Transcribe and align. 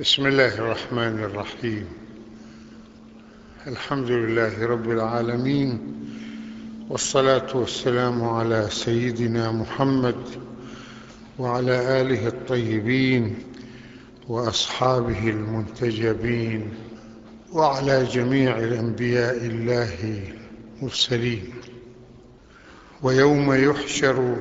بسم 0.00 0.26
الله 0.26 0.54
الرحمن 0.54 1.24
الرحيم. 1.24 1.88
الحمد 3.66 4.10
لله 4.10 4.66
رب 4.66 4.90
العالمين 4.90 5.78
والصلاة 6.88 7.56
والسلام 7.56 8.24
على 8.24 8.68
سيدنا 8.70 9.52
محمد 9.52 10.16
وعلى 11.38 12.00
آله 12.00 12.28
الطيبين 12.28 13.38
وأصحابه 14.28 15.28
المنتجبين 15.28 16.74
وعلى 17.52 18.04
جميع 18.04 18.58
الأنبياء 18.58 19.36
الله 19.36 20.22
المرسلين. 20.82 21.54
ويوم 23.02 23.52
يحشر 23.70 24.36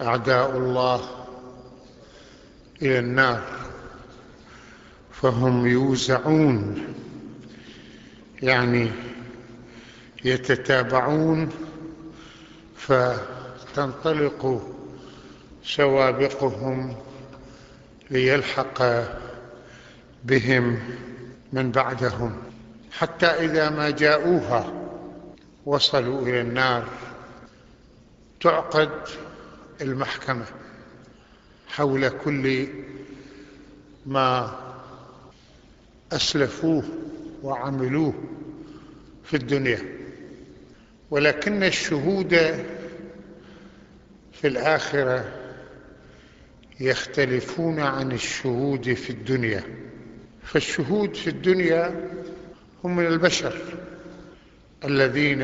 أعداء 0.00 0.56
الله 0.56 1.00
إلى 2.82 2.98
النار. 2.98 3.55
فهم 5.22 5.66
يوزعون 5.66 6.84
يعني 8.42 8.90
يتتابعون 10.24 11.50
فتنطلق 12.76 14.62
سوابقهم 15.64 16.96
ليلحق 18.10 18.82
بهم 20.24 20.78
من 21.52 21.70
بعدهم 21.70 22.36
حتى 22.92 23.26
إذا 23.26 23.70
ما 23.70 23.90
جاءوها 23.90 24.72
وصلوا 25.66 26.22
إلى 26.22 26.40
النار 26.40 26.88
تعقد 28.40 28.90
المحكمة 29.80 30.44
حول 31.68 32.08
كل 32.08 32.68
ما 34.06 34.65
أسلفوه 36.12 36.82
وعملوه 37.42 38.14
في 39.24 39.36
الدنيا. 39.36 39.78
ولكن 41.10 41.62
الشهود 41.62 42.34
في 44.32 44.46
الآخرة 44.48 45.24
يختلفون 46.80 47.80
عن 47.80 48.12
الشهود 48.12 48.92
في 48.92 49.10
الدنيا. 49.10 49.62
فالشهود 50.42 51.14
في 51.16 51.30
الدنيا 51.30 52.10
هم 52.84 52.96
من 52.96 53.06
البشر 53.06 53.54
الذين 54.84 55.42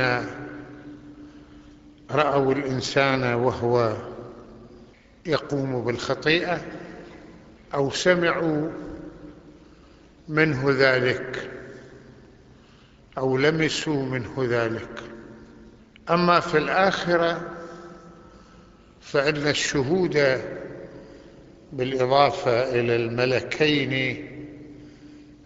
رأوا 2.10 2.52
الإنسان 2.52 3.34
وهو 3.34 3.96
يقوم 5.26 5.84
بالخطيئة 5.84 6.60
أو 7.74 7.90
سمعوا 7.90 8.70
منه 10.32 10.64
ذلك 10.68 11.50
أو 13.18 13.36
لمسوا 13.36 14.02
منه 14.02 14.34
ذلك. 14.38 15.02
أما 16.10 16.40
في 16.40 16.58
الآخرة 16.58 17.50
فإن 19.00 19.36
الشهود 19.46 20.38
بالإضافة 21.72 22.70
إلى 22.80 22.96
الملكين 22.96 24.26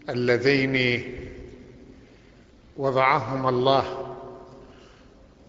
اللذين 0.09 1.05
وضعهما 2.77 3.49
الله 3.49 4.17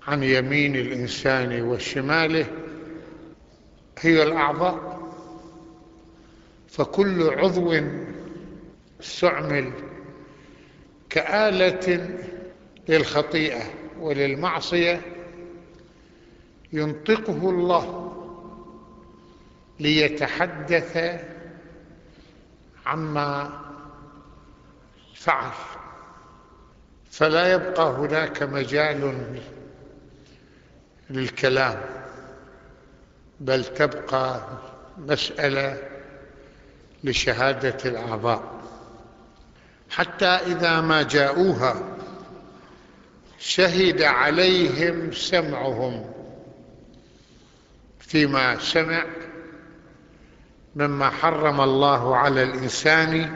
عن 0.07 0.23
يمين 0.23 0.75
الإنسان 0.75 1.61
وشماله 1.61 2.45
هي 3.99 4.23
الأعضاء 4.23 4.97
فكل 6.69 7.23
عضو 7.23 7.73
استعمل 9.01 9.71
كآلة 11.09 12.09
للخطيئة 12.89 13.61
وللمعصية 13.99 15.01
ينطقه 16.73 17.49
الله 17.49 18.13
ليتحدث 19.79 21.21
عما 22.85 23.61
فعل. 25.15 25.51
فلا 27.11 27.53
يبقى 27.53 27.89
هناك 27.91 28.43
مجال 28.43 29.13
للكلام 31.09 31.81
بل 33.39 33.63
تبقى 33.65 34.41
مسألة 34.97 35.77
لشهادة 37.03 37.77
الأعضاء 37.85 38.56
حتى 39.89 40.25
إذا 40.25 40.81
ما 40.81 41.01
جاءوها 41.03 41.97
شهد 43.39 44.01
عليهم 44.01 45.11
سمعهم 45.11 46.05
فيما 47.99 48.59
سمع 48.59 49.05
مما 50.75 51.09
حرم 51.09 51.61
الله 51.61 52.15
على 52.15 52.43
الإنسان 52.43 53.35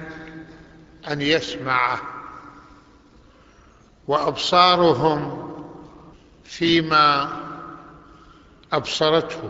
أن 1.11 1.21
يسمعه 1.21 2.01
وأبصارهم 4.07 5.51
فيما 6.43 7.29
أبصرته 8.73 9.49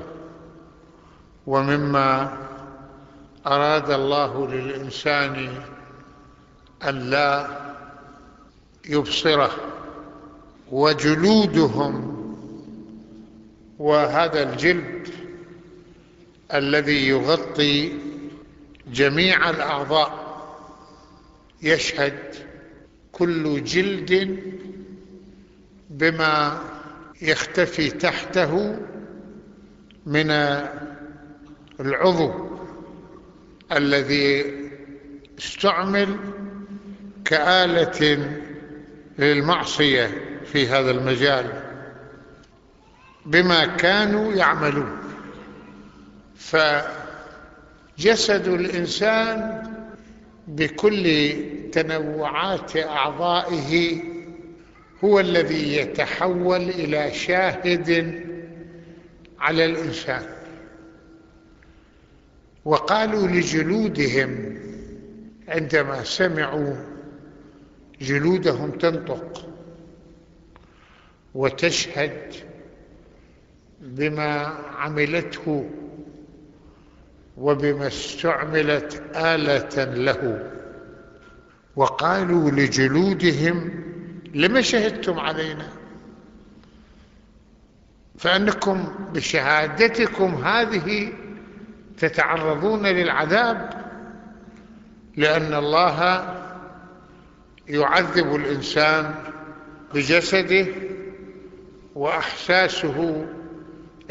ومما 1.47 2.37
أراد 3.47 3.91
الله 3.91 4.47
للإنسان 4.47 5.63
أن 6.89 7.09
لا 7.09 7.47
يبصره 8.89 9.51
وجلودهم 10.71 12.11
وهذا 13.79 14.51
الجلد 14.53 15.07
الذي 16.53 17.07
يغطي 17.07 17.93
جميع 18.93 19.49
الأعضاء. 19.49 20.31
يشهد 21.63 22.35
كل 23.11 23.63
جلد 23.63 24.43
بما 25.89 26.61
يختفي 27.21 27.89
تحته 27.89 28.79
من 30.05 30.31
العضو 31.79 32.31
الذي 33.71 34.45
استعمل 35.39 36.17
كآلة 37.25 38.29
للمعصية 39.19 40.11
في 40.45 40.67
هذا 40.67 40.91
المجال 40.91 41.45
بما 43.25 43.65
كانوا 43.65 44.33
يعملون. 44.33 44.97
فجسد 46.37 46.87
الإنسان 48.47 49.61
بكل 50.47 51.33
تنوعات 51.71 52.77
أعضائه 52.77 54.01
هو 55.03 55.19
الذي 55.19 55.77
يتحول 55.77 56.61
إلى 56.61 57.13
شاهد 57.13 58.21
على 59.39 59.65
الإنسان. 59.65 60.25
وقالوا 62.65 63.27
لجلودهم 63.27 64.57
عندما 65.47 66.03
سمعوا 66.03 66.75
جلودهم 68.01 68.71
تنطق 68.71 69.49
وتشهد 71.35 72.33
بما 73.81 74.31
عملته 74.77 75.69
وبما 77.37 77.87
استعملت 77.87 79.03
آلة 79.15 79.83
له. 79.83 80.51
وقالوا 81.75 82.51
لجلودهم 82.51 83.83
لما 84.33 84.61
شهدتم 84.61 85.19
علينا؟ 85.19 85.67
فأنكم 88.17 88.95
بشهادتكم 89.13 90.35
هذه 90.35 91.13
تتعرضون 91.97 92.87
للعذاب 92.87 93.69
لأن 95.17 95.53
الله 95.53 96.40
يعذب 97.67 98.35
الإنسان 98.35 99.15
بجسده 99.93 100.67
وأحساسه 101.95 103.27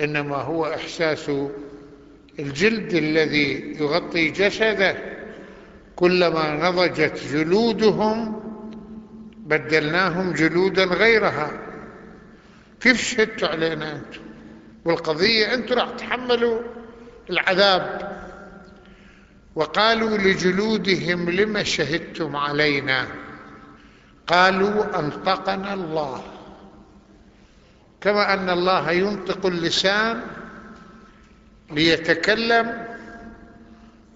إنما 0.00 0.36
هو 0.36 0.66
إحساس 0.66 1.30
الجلد 2.38 2.94
الذي 2.94 3.76
يغطي 3.80 4.30
جسده. 4.30 4.96
كلما 5.96 6.70
نضجت 6.70 7.20
جلودهم 7.32 8.40
بدلناهم 9.36 10.32
جلودا 10.32 10.84
غيرها. 10.84 11.50
كيف 12.80 13.02
شهدتوا 13.02 13.48
علينا 13.48 13.92
أنتم؟ 13.96 14.20
والقضية 14.84 15.54
أنتم 15.54 15.74
راح 15.74 15.90
تحملوا 15.90 16.60
العذاب. 17.30 18.10
وقالوا 19.54 20.18
لجلودهم 20.18 21.30
لم 21.30 21.62
شهدتم 21.62 22.36
علينا؟ 22.36 23.06
قالوا 24.30 24.98
أنطقنا 24.98 25.74
الله. 25.74 26.22
كما 28.00 28.34
أن 28.34 28.50
الله 28.50 28.90
ينطق 28.90 29.46
اللسان 29.46 30.22
ليتكلم 31.70 32.86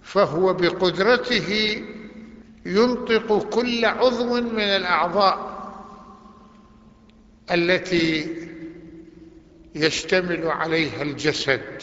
فهو 0.03 0.55
بقدرته 0.55 1.83
ينطق 2.67 3.49
كل 3.49 3.85
عضو 3.85 4.41
من 4.41 4.61
الأعضاء 4.61 5.55
التي 7.51 8.37
يشتمل 9.75 10.47
عليها 10.47 11.03
الجسد. 11.03 11.83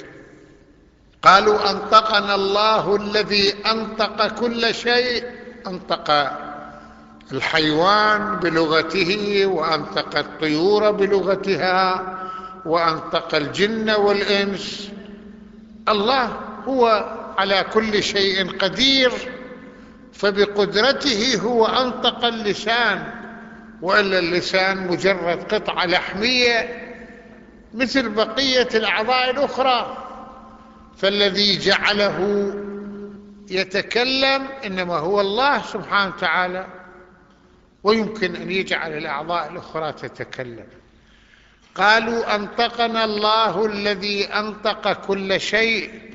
قالوا 1.22 1.72
أنطقنا 1.72 2.36
الله 2.36 2.96
الذي 2.96 3.54
أنطق 3.66 4.28
كل 4.40 4.76
شيء 4.76 5.26
أنطق 5.68 6.12
الحيوان 7.34 8.36
بلغته 8.40 9.46
وأنطق 9.46 10.18
الطيور 10.18 10.92
بلغتها 10.92 12.18
وأنطق 12.66 13.36
الجن 13.36 13.90
والإنس. 13.90 14.92
الله 15.90 16.38
هو 16.68 17.10
على 17.38 17.66
كل 17.74 18.04
شيء 18.04 18.58
قدير 18.58 19.12
فبقدرته 20.14 21.40
هو 21.44 21.66
أنطق 21.66 22.26
اللسان 22.26 23.14
وإلا 23.82 24.20
اللسان 24.20 24.88
مجرد 24.88 25.54
قطعه 25.54 25.86
لحمية 25.86 26.88
مثل 27.74 28.10
بقية 28.10 28.68
الأعضاء 28.76 29.30
الأخرى. 29.30 29.98
فالذي 30.98 31.58
جعله 31.58 32.52
يتكلم 33.50 34.48
إنما 34.66 34.98
هو 34.98 35.22
الله 35.22 35.62
سبحانه 35.62 36.14
وتعالى. 36.16 36.81
ويمكن 37.84 38.36
أن 38.36 38.52
يجعل 38.52 38.98
الأعضاء 38.98 39.52
الأخرى 39.52 39.94
تتكلم. 39.94 40.68
قالوا 41.76 42.36
أنطقنا 42.36 43.04
الله 43.04 43.66
الذي 43.66 44.26
أنطق 44.26 44.94
كل 44.94 45.40
شيء 45.40 46.12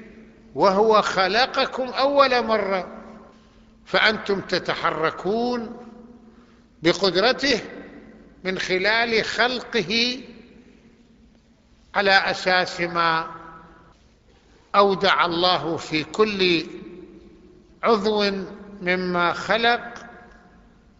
وهو 0.54 1.02
خلقكم 1.02 1.88
أول 1.88 2.44
مرة. 2.46 2.92
فأنتم 3.86 4.40
تتحركون 4.40 5.76
بقدرته 6.82 7.60
من 8.44 8.58
خلال 8.58 9.24
خلقه 9.24 10.20
على 11.94 12.10
أساس 12.10 12.80
ما 12.80 13.30
أودع 14.74 15.24
الله 15.24 15.76
في 15.76 16.04
كل 16.04 16.66
عضو 17.82 18.30
مما 18.82 19.32
خلق 19.32 19.95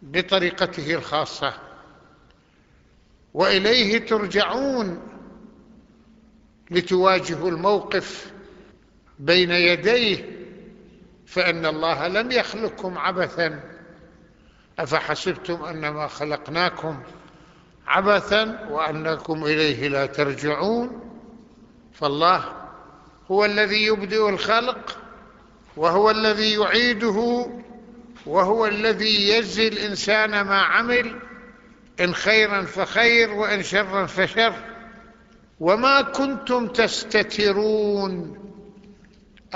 بطريقته 0.01 0.93
الخاصة. 0.95 1.53
وإليه 3.33 3.97
ترجعون 4.05 5.01
لتواجهوا 6.71 7.49
الموقف 7.49 8.31
بين 9.19 9.51
يديه 9.51 10.37
فإن 11.25 11.65
الله 11.65 12.07
لم 12.07 12.31
يخلقكم 12.31 12.97
عبثا. 12.97 13.63
أفحسبتم 14.79 15.63
أنما 15.63 16.07
خلقناكم 16.07 17.03
عبثا 17.87 18.67
وأنكم 18.69 19.43
إليه 19.43 19.87
لا 19.87 20.05
ترجعون؟ 20.05 21.01
فالله 21.93 22.53
هو 23.31 23.45
الذي 23.45 23.85
يبدئ 23.85 24.29
الخلق 24.29 24.97
وهو 25.77 26.11
الذي 26.11 26.53
يعيده 26.53 27.47
وهو 28.25 28.65
الذي 28.65 29.29
يجزي 29.29 29.67
الإنسان 29.67 30.41
ما 30.41 30.61
عمل 30.61 31.19
إن 31.99 32.13
خيرا 32.13 32.61
فخير 32.61 33.31
وإن 33.33 33.63
شرا 33.63 34.05
فشر. 34.05 34.53
وما 35.59 36.01
كنتم 36.01 36.67
تستترون 36.67 38.37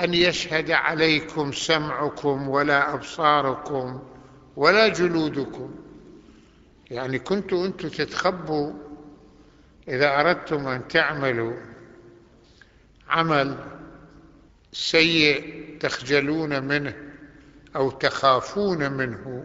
أن 0.00 0.14
يشهد 0.14 0.70
عليكم 0.70 1.52
سمعكم 1.52 2.48
ولا 2.48 2.94
أبصاركم 2.94 4.02
ولا 4.56 4.88
جلودكم. 4.88 5.74
يعني 6.90 7.18
كنتوا 7.18 7.66
أنتم 7.66 7.88
تتخبوا 7.88 8.72
إذا 9.88 10.20
أردتم 10.20 10.68
أن 10.68 10.88
تعملوا 10.88 11.56
عمل 13.08 13.56
سيء 14.72 15.64
تخجلون 15.80 16.62
منه. 16.62 17.11
أو 17.76 17.90
تخافون 17.90 18.92
منه 18.92 19.44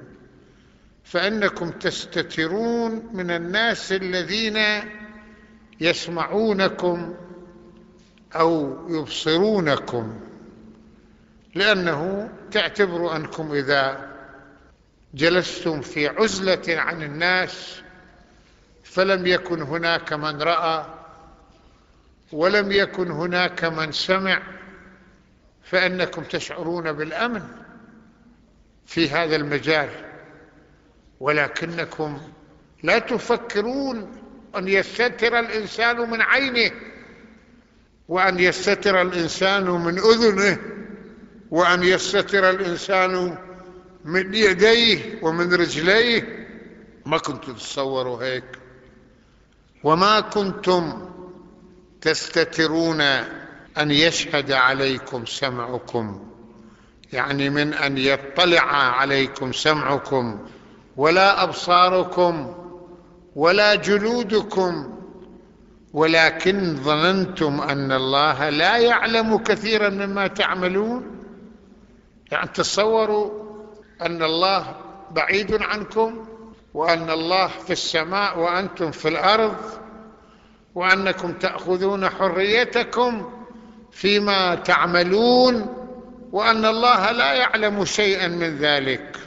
فأنكم 1.03 1.69
تستترون 1.69 3.09
من 3.13 3.31
الناس 3.31 3.91
الذين 3.91 4.57
يسمعونكم 5.79 7.15
أو 8.35 8.77
يبصرونكم 8.89 10.19
لأنه 11.55 12.29
تعتبروا 12.51 13.15
أنكم 13.15 13.51
إذا 13.51 14.11
جلستم 15.13 15.81
في 15.81 16.07
عزلة 16.07 16.63
عن 16.67 17.03
الناس 17.03 17.81
فلم 18.83 19.27
يكن 19.27 19.61
هناك 19.61 20.13
من 20.13 20.41
رأى 20.41 20.85
ولم 22.31 22.71
يكن 22.71 23.11
هناك 23.11 23.63
من 23.63 23.91
سمع 23.91 24.41
فأنكم 25.63 26.23
تشعرون 26.23 26.91
بالأمن. 26.91 27.66
في 28.87 29.09
هذا 29.09 29.35
المجال 29.35 29.89
ولكنكم 31.19 32.17
لا 32.83 32.99
تفكرون 32.99 34.11
أن 34.55 34.67
يستتر 34.67 35.39
الإنسان 35.39 36.09
من 36.09 36.21
عينه 36.21 36.71
وأن 38.07 38.39
يستتر 38.39 39.01
الإنسان 39.01 39.69
من 39.69 39.99
أذنه 39.99 40.57
وأن 41.51 41.83
يستتر 41.83 42.49
الإنسان 42.49 43.37
من 44.05 44.33
يديه 44.33 45.19
ومن 45.21 45.53
رجليه. 45.53 46.47
ما 47.05 47.17
كنتم 47.17 47.53
تتصوروا 47.53 48.23
هيك؟ 48.23 48.59
وما 49.83 50.19
كنتم 50.19 51.09
تستترون 52.01 53.01
أن 53.77 53.91
يشهد 53.91 54.51
عليكم 54.51 55.25
سمعكم؟ 55.25 56.29
يعني 57.13 57.49
من 57.49 57.73
أن 57.73 57.97
يطلع 57.97 58.61
عليكم 58.71 59.51
سمعكم 59.51 60.39
ولا 60.97 61.43
أبصاركم 61.43 62.55
ولا 63.35 63.75
جلودكم 63.75 64.97
ولكن 65.93 66.75
ظننتم 66.75 67.61
أن 67.61 67.91
الله 67.91 68.49
لا 68.49 68.77
يعلم 68.77 69.37
كثيرا 69.37 69.89
مما 69.89 70.27
تعملون؟ 70.27 71.05
يعني 72.31 72.47
تصوروا 72.47 73.31
أن 74.01 74.23
الله 74.23 74.75
بعيد 75.11 75.61
عنكم 75.63 76.25
وأن 76.73 77.09
الله 77.09 77.47
في 77.47 77.73
السماء 77.73 78.39
وأنتم 78.39 78.91
في 78.91 79.07
الأرض 79.07 79.55
وأنكم 80.75 81.33
تأخذون 81.33 82.09
حريتكم 82.09 83.29
فيما 83.91 84.55
تعملون 84.55 85.86
وأن 86.31 86.65
الله 86.65 87.11
لا 87.11 87.33
يعلم 87.33 87.85
شيئا 87.85 88.27
من 88.27 88.57
ذلك. 88.57 89.17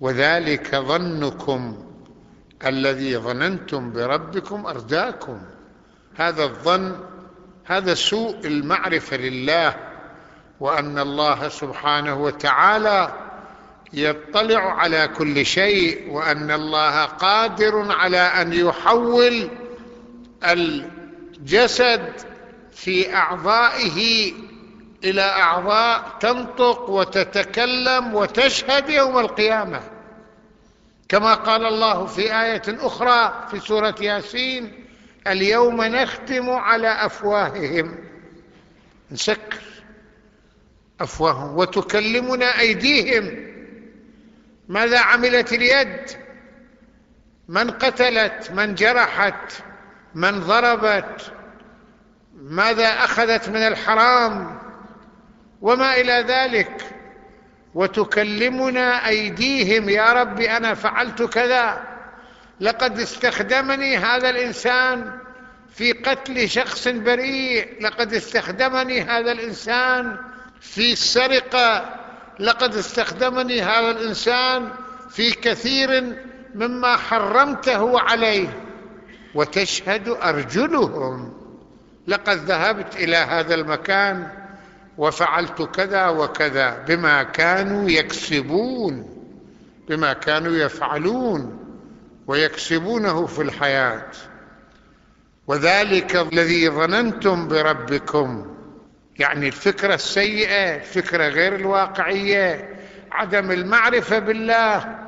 وذلك 0.00 0.76
ظنكم 0.76 1.86
الذي 2.66 3.16
ظننتم 3.16 3.92
بربكم 3.92 4.66
أرداكم. 4.66 5.40
هذا 6.16 6.44
الظن 6.44 6.96
هذا 7.64 7.94
سوء 7.94 8.46
المعرفة 8.46 9.16
لله 9.16 9.76
وأن 10.60 10.98
الله 10.98 11.48
سبحانه 11.48 12.22
وتعالى 12.22 13.12
يطلع 13.92 14.72
على 14.74 15.08
كل 15.08 15.46
شيء 15.46 16.10
وأن 16.10 16.50
الله 16.50 17.04
قادر 17.04 17.92
على 17.92 18.18
أن 18.18 18.52
يحول 18.52 19.50
الجسد 20.44 22.12
في 22.72 23.14
أعضائه 23.14 24.32
إلى 25.04 25.22
أعضاء 25.22 26.16
تنطق 26.20 26.90
وتتكلم 26.90 28.14
وتشهد 28.14 28.90
يوم 28.90 29.18
القيامة. 29.18 29.80
كما 31.08 31.34
قال 31.34 31.66
الله 31.66 32.06
في 32.06 32.40
آية 32.42 32.62
أخرى 32.68 33.46
في 33.50 33.60
سورة 33.60 33.94
ياسين 34.00 34.86
اليوم 35.26 35.82
نختم 35.82 36.50
على 36.50 36.88
أفواههم. 36.88 37.98
نسكر 39.10 39.60
أفواههم 41.00 41.56
وتكلمنا 41.56 42.58
أيديهم. 42.58 43.50
ماذا 44.68 45.00
عملت 45.00 45.52
اليد؟ 45.52 46.10
من 47.48 47.70
قتلت؟ 47.70 48.50
من 48.50 48.74
جرحت؟ 48.74 49.52
من 50.14 50.40
ضربت؟ 50.40 51.32
ماذا 52.34 52.88
أخذت 52.88 53.48
من 53.48 53.56
الحرام؟ 53.56 54.59
وما 55.60 56.00
إلى 56.00 56.24
ذلك. 56.28 56.82
وتكلمنا 57.74 59.08
أيديهم 59.08 59.88
يا 59.88 60.12
رب 60.12 60.40
أنا 60.40 60.74
فعلت 60.74 61.22
كذا. 61.22 61.82
لقد 62.60 62.98
استخدمني 62.98 63.96
هذا 63.96 64.30
الإنسان 64.30 65.18
في 65.74 65.92
قتل 65.92 66.48
شخص 66.48 66.88
بريء. 66.88 67.68
لقد 67.80 68.14
استخدمني 68.14 69.00
هذا 69.00 69.32
الإنسان 69.32 70.16
في 70.60 70.92
السرقة 70.92 71.96
لقد 72.38 72.74
استخدمني 72.74 73.62
هذا 73.62 73.90
الإنسان 73.90 74.70
في 75.10 75.30
كثير 75.30 76.16
مما 76.54 76.96
حرمته 76.96 78.00
عليه. 78.00 78.48
وتشهد 79.34 80.08
أرجلهم. 80.08 81.40
لقد 82.06 82.36
ذهبت 82.36 82.96
إلى 82.96 83.16
هذا 83.16 83.54
المكان. 83.54 84.39
وفعلت 85.00 85.62
كذا 85.62 86.08
وكذا. 86.08 86.84
بما 86.88 87.22
كانوا 87.22 87.90
يكسبون 87.90 89.06
بما 89.88 90.12
كانوا 90.12 90.52
يفعلون 90.52 91.58
ويكسبونه 92.26 93.26
في 93.26 93.42
الحياة. 93.42 94.10
وذلك 95.46 96.16
الذي 96.16 96.68
ظننتم 96.68 97.48
بربكم. 97.48 98.56
يعني 99.18 99.46
الفكرة 99.46 99.94
السيئة 99.94 100.76
الفكرة 100.76 101.28
غير 101.28 101.54
الواقعية. 101.54 102.76
عدم 103.12 103.50
المعرفة 103.50 104.18
بالله. 104.18 104.98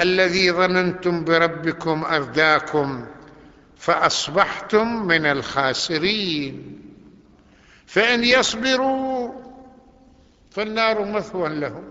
الذي 0.00 0.52
ظننتم 0.52 1.24
بربكم 1.24 2.04
أرداكم 2.04 3.06
فأصبحتم 3.76 5.06
من 5.06 5.26
الخاسرين. 5.26 6.80
فإن 7.90 8.24
يصبروا 8.24 9.32
فالنار 10.50 11.04
مثوى 11.04 11.48
لهم. 11.48 11.84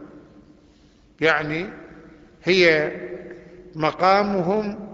يعني 1.22 1.70
هي 2.44 2.92
مقامهم 3.76 4.90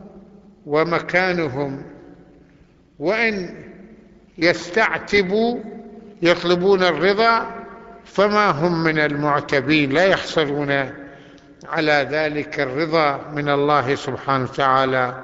ومكانهم. 0.66 1.84
وإن 3.00 3.64
يستعتبوا 4.38 5.60
يطلبون 6.22 6.84
الرضا 6.84 7.66
فما 8.06 8.50
هم 8.50 8.84
من 8.84 9.00
المعتبين 9.00 9.90
لا 9.90 10.06
يحصلون 10.06 10.92
على 11.66 12.08
ذلك 12.12 12.60
الرضا 12.60 13.32
من 13.34 13.50
الله 13.50 13.96
سبحانه 13.96 14.44
وتعالى. 14.44 15.24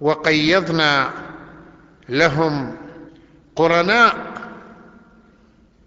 وقيضنا 0.00 1.10
لهم 2.08 2.76
قرناء 3.56 4.39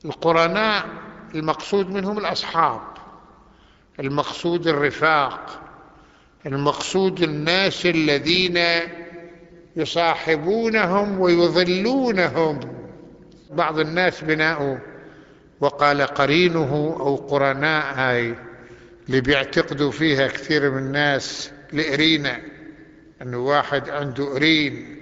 القرناء 0.05 0.85
المقصود 1.35 1.89
منهم 1.89 2.17
الأصحاب 2.17 2.81
المقصود 3.99 4.67
الرفاق 4.67 5.59
المقصود 6.45 7.21
الناس 7.23 7.85
الذين 7.85 8.59
يصاحبونهم 9.75 11.19
ويظلونهم 11.19 12.59
بعض 13.51 13.79
الناس 13.79 14.23
بناء 14.23 14.79
وقال 15.59 16.01
قرينه 16.01 16.97
أو 16.99 17.15
قرناء 17.15 17.93
هاي 17.95 18.35
اللي 19.07 19.21
بيعتقدوا 19.21 19.91
فيها 19.91 20.27
كثير 20.27 20.71
من 20.71 20.77
الناس 20.77 21.51
الإرينة 21.73 22.41
أنه 23.21 23.37
واحد 23.37 23.89
عنده 23.89 24.35
أرين 24.35 24.97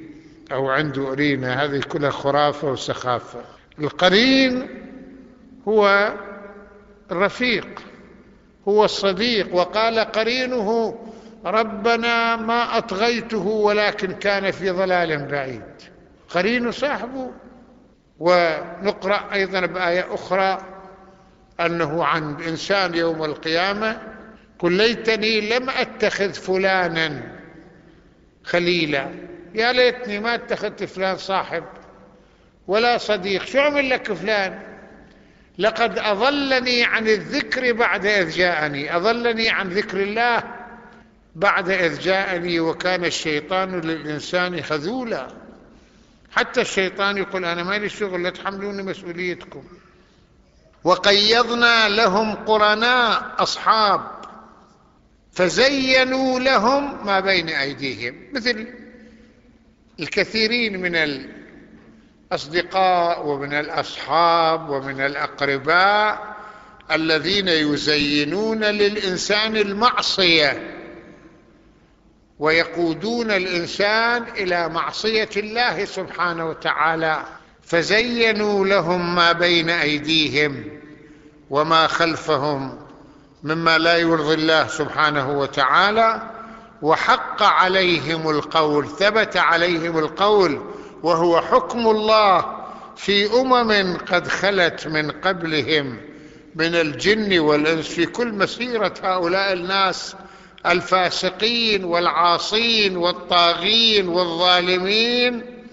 أو 0.51 0.69
عنده 0.69 1.11
أرينة 1.11 1.53
هذه 1.53 1.79
كلها 1.79 2.09
خرافة 2.09 2.71
وسخافة. 2.71 3.41
القرين 3.79 4.67
هو 5.67 6.13
الرفيق 7.11 7.81
هو 8.67 8.85
الصديق 8.85 9.55
وقال 9.55 9.99
قرينه 9.99 10.99
ربنا 11.45 12.35
ما 12.35 12.77
أطغيته 12.77 13.47
ولكن 13.47 14.11
كان 14.11 14.51
في 14.51 14.69
ضلال 14.69 15.25
بعيد. 15.25 15.63
قرين 16.29 16.71
صاحبه. 16.71 17.31
ونقرأ 18.19 19.33
أيضا 19.33 19.65
بآية 19.65 20.13
أخرى 20.13 20.61
أنه 21.59 22.05
عن 22.05 22.41
إنسان 22.41 22.95
يوم 22.95 23.23
القيامة 23.23 24.01
قل 24.59 24.71
ليتني 24.71 25.49
لم 25.49 25.69
أتخذ 25.69 26.33
فلانا 26.33 27.21
خليلا. 28.43 29.09
يا 29.53 29.73
ليتني 29.73 30.19
ما 30.19 30.35
اتخذت 30.35 30.83
فلان 30.83 31.17
صاحب 31.17 31.63
ولا 32.67 32.97
صديق 32.97 33.45
شو 33.45 33.59
عمل 33.59 33.89
لك 33.89 34.13
فلان؟ 34.13 34.70
لقد 35.57 35.99
أضلني 35.99 36.83
عن 36.83 37.07
الذكر 37.07 37.73
بعد 37.73 38.05
إذ 38.05 38.29
جاءني. 38.29 38.95
أضلني 38.95 39.49
عن 39.49 39.69
ذكر 39.69 40.03
الله 40.03 40.43
بعد 41.35 41.69
إذ 41.69 41.99
جاءني 41.99 42.59
وكان 42.59 43.05
الشيطان 43.05 43.81
للإنسان 43.81 44.61
خذولا. 44.61 45.27
حتى 46.31 46.61
الشيطان 46.61 47.17
يقول 47.17 47.45
أنا 47.45 47.63
مالي 47.63 47.89
شغل 47.89 48.23
لا 48.23 48.29
تحملوني 48.29 48.83
مسؤوليتكم. 48.83 49.63
وقيضنا 50.83 51.89
لهم 51.89 52.35
قرناء 52.35 53.35
أصحاب 53.39 54.01
فزينوا 55.31 56.39
لهم 56.39 57.05
ما 57.05 57.19
بين 57.19 57.49
أيديهم. 57.49 58.15
مثل 58.33 58.67
الكثيرين 59.99 60.81
من 60.81 60.95
الأصدقاء 62.31 63.27
ومن 63.27 63.53
الأصحاب 63.53 64.69
ومن 64.69 65.01
الأقرباء 65.01 66.35
الذين 66.91 67.47
يزينون 67.47 68.63
للإنسان 68.63 69.57
المعصية 69.57 70.77
ويقودون 72.39 73.31
الإنسان 73.31 74.23
إلى 74.23 74.69
معصية 74.69 75.29
الله 75.37 75.85
سبحانه 75.85 76.45
وتعالى 76.49 77.23
فزينوا 77.63 78.65
لهم 78.65 79.15
ما 79.15 79.31
بين 79.31 79.69
أيديهم 79.69 80.65
وما 81.49 81.87
خلفهم 81.87 82.79
مما 83.43 83.77
لا 83.77 83.97
يرضي 83.97 84.33
الله 84.33 84.67
سبحانه 84.67 85.39
وتعالى 85.39 86.21
وحق 86.81 87.43
عليهم 87.43 88.29
القول 88.29 88.87
ثبت 88.87 89.37
عليهم 89.37 89.97
القول 89.97 90.61
وهو 91.03 91.41
حكم 91.41 91.87
الله 91.87 92.61
في 92.95 93.33
أمم 93.41 93.97
قد 93.97 94.27
خلت 94.27 94.87
من 94.87 95.11
قبلهم 95.11 95.97
من 96.55 96.75
الجن 96.75 97.39
والإنس. 97.39 97.87
في 97.87 98.05
كل 98.05 98.33
مسيرة 98.33 98.93
هؤلاء 99.03 99.53
الناس 99.53 100.15
الفاسقين 100.65 101.83
والعاصين 101.83 102.97
والطاغين 102.97 104.07
والظالمين 104.07 105.63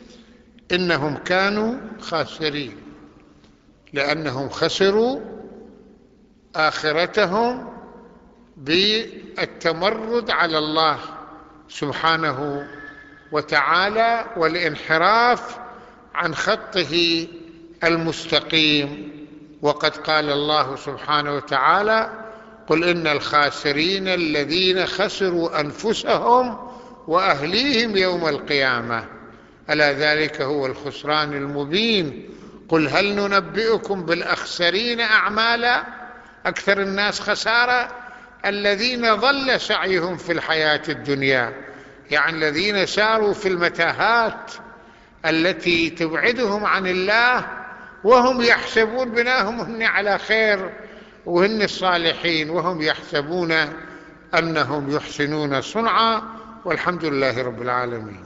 إنهم 0.73 1.17
كانوا 1.17 1.75
خاسرين 2.01 2.77
لأنهم 3.93 4.49
خسروا 4.49 5.21
آخرتهم 6.57 7.69
بالتمرد 8.57 10.31
على 10.31 10.59
الله 10.59 10.99
سبحانه 11.69 12.67
وتعالى 13.33 14.25
والانحراف 14.37 15.59
عن 16.15 16.35
خطه 16.35 17.27
المستقيم. 17.85 19.19
وقد 19.63 19.97
قال 19.97 20.31
الله 20.31 20.77
سبحانه 20.77 21.35
وتعالى 21.35 22.25
قل 22.67 22.85
إن 22.85 23.07
الخاسرين 23.07 24.09
الذين 24.09 24.87
خسروا 24.87 25.61
أنفسهم 25.61 26.71
وأهليهم 27.09 27.97
يوم 27.97 28.29
القيامة 28.29 29.05
ألا 29.71 29.93
ذلك 29.93 30.41
هو 30.43 30.67
الخسران 30.67 31.33
المبين. 31.33 32.29
قل 32.69 32.89
هل 32.89 33.15
ننبئكم 33.15 34.07
بالأخسرين 34.07 35.01
أعمالا؟ 35.01 35.85
أكثر 36.47 36.83
الناس 36.83 37.21
خسارة. 37.21 37.89
الذين 38.45 39.15
ضل 39.15 39.61
سعيهم 39.61 40.17
في 40.17 40.33
الحياة 40.33 40.83
الدنيا. 40.89 41.68
يعني 42.11 42.37
الذين 42.37 42.87
ساروا 42.87 43.35
في 43.35 43.49
المتاهات 43.49 44.53
التي 45.27 45.91
تبعدهم 45.91 46.65
عن 46.65 46.87
الله 46.87 47.47
وهم 48.05 48.41
يحسبون 48.41 49.11
بناهم 49.11 49.61
هن 49.61 49.83
على 49.83 50.19
خير 50.19 50.71
وهن 51.27 51.63
الصالحين 51.63 52.51
وهم 52.51 52.83
يحسبون 52.83 53.55
أنهم 54.35 54.91
يحسنون 54.91 55.61
صنعا 55.61 56.23
والحمد 56.65 57.05
لله 57.05 57.43
رب 57.43 57.63
العالمين. 57.63 58.25